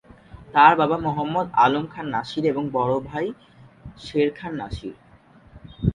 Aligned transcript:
তার 0.53 0.73
বাবা 0.75 0.97
মোহাম্মাদ 0.97 1.47
আলম 1.65 1.85
খান 1.93 2.05
নাসির 2.15 2.43
এবং 2.45 2.63
ভাই 3.09 3.27
শের 3.97 4.29
খান 4.35 4.53
নাসির। 4.55 4.95